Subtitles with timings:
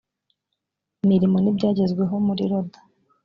[1.03, 2.79] imirimo n ibyagezweho muri roda